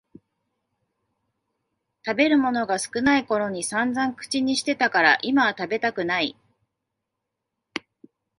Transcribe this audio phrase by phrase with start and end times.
[2.07, 6.35] 食べるものが少ないころにさんざん口にしてたから今は食べたくない